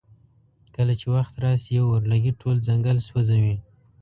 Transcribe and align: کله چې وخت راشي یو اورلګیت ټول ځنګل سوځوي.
کله 0.75 0.93
چې 0.99 1.07
وخت 1.15 1.33
راشي 1.43 1.71
یو 1.77 1.85
اورلګیت 1.91 2.35
ټول 2.41 2.55
ځنګل 2.67 2.97
سوځوي. 3.07 3.55